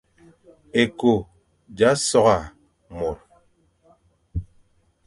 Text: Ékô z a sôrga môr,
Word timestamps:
Ékô 0.81 1.13
z 1.77 1.79
a 1.89 1.91
sôrga 2.07 2.37
môr, 2.97 3.17